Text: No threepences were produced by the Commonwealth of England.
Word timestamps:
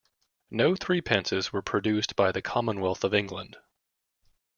No 0.49 0.73
threepences 0.75 1.51
were 1.53 1.61
produced 1.61 2.15
by 2.15 2.31
the 2.31 2.41
Commonwealth 2.41 3.03
of 3.03 3.13
England. 3.13 3.57